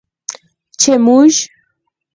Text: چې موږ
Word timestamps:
چې 0.79 0.91
موږ 1.05 1.33